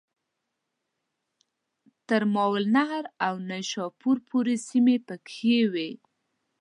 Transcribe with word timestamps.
تر 2.07 2.21
ماوراءالنهر 2.35 3.05
او 3.27 3.35
نیشاپور 3.49 4.17
پوري 4.27 4.55
سیمي 4.67 4.97
پکښي 5.07 5.59
وې. 5.73 5.91